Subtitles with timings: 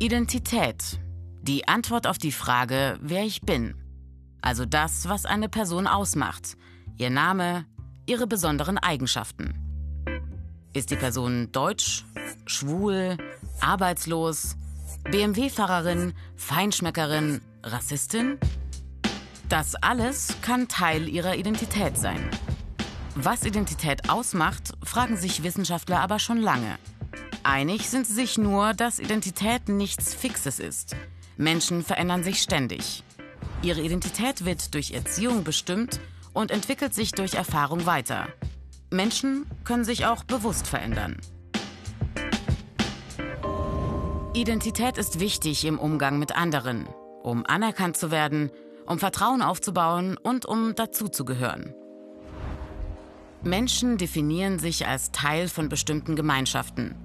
[0.00, 0.98] Identität.
[1.42, 3.76] Die Antwort auf die Frage, wer ich bin.
[4.42, 6.56] Also das, was eine Person ausmacht.
[6.96, 7.64] Ihr Name,
[8.04, 9.54] ihre besonderen Eigenschaften.
[10.72, 12.04] Ist die Person deutsch,
[12.44, 13.16] schwul,
[13.60, 14.56] arbeitslos,
[15.04, 18.38] BMW-Fahrerin, Feinschmeckerin, Rassistin?
[19.48, 22.30] Das alles kann Teil ihrer Identität sein.
[23.14, 26.78] Was Identität ausmacht, fragen sich Wissenschaftler aber schon lange.
[27.44, 30.96] Einig sind sie sich nur, dass Identität nichts Fixes ist.
[31.36, 33.04] Menschen verändern sich ständig.
[33.62, 36.00] Ihre Identität wird durch Erziehung bestimmt
[36.32, 38.28] und entwickelt sich durch Erfahrung weiter.
[38.90, 41.18] Menschen können sich auch bewusst verändern.
[44.32, 46.88] Identität ist wichtig im Umgang mit anderen,
[47.22, 48.50] um anerkannt zu werden,
[48.86, 51.74] um Vertrauen aufzubauen und um dazuzugehören.
[53.42, 57.03] Menschen definieren sich als Teil von bestimmten Gemeinschaften.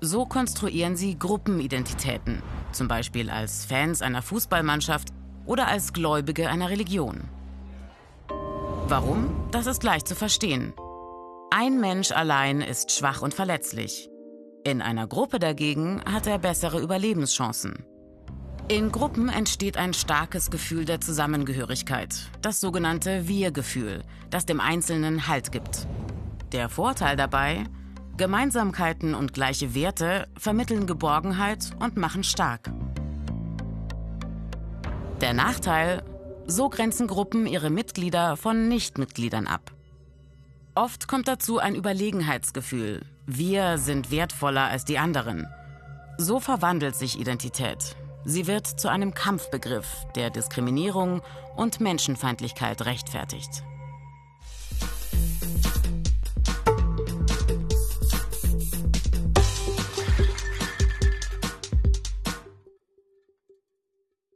[0.00, 5.08] So konstruieren sie Gruppenidentitäten, zum Beispiel als Fans einer Fußballmannschaft
[5.44, 7.28] oder als Gläubige einer Religion.
[8.88, 9.48] Warum?
[9.50, 10.72] Das ist leicht zu verstehen.
[11.50, 14.08] Ein Mensch allein ist schwach und verletzlich.
[14.64, 17.84] In einer Gruppe dagegen hat er bessere Überlebenschancen.
[18.68, 25.50] In Gruppen entsteht ein starkes Gefühl der Zusammengehörigkeit, das sogenannte Wir-Gefühl, das dem Einzelnen Halt
[25.50, 25.86] gibt.
[26.52, 27.64] Der Vorteil dabei,
[28.20, 32.70] Gemeinsamkeiten und gleiche Werte vermitteln Geborgenheit und machen stark.
[35.22, 36.02] Der Nachteil,
[36.46, 39.72] so grenzen Gruppen ihre Mitglieder von Nichtmitgliedern ab.
[40.74, 43.06] Oft kommt dazu ein Überlegenheitsgefühl.
[43.24, 45.46] Wir sind wertvoller als die anderen.
[46.18, 47.96] So verwandelt sich Identität.
[48.26, 51.22] Sie wird zu einem Kampfbegriff, der Diskriminierung
[51.56, 53.64] und Menschenfeindlichkeit rechtfertigt.